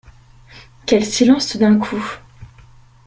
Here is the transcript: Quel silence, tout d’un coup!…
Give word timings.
Quel 0.87 1.05
silence, 1.05 1.49
tout 1.51 1.57
d’un 1.59 1.77
coup!… 1.77 2.03